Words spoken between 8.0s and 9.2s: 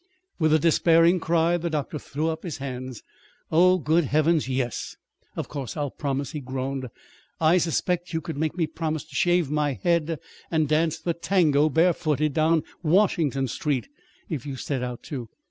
you could make me promise to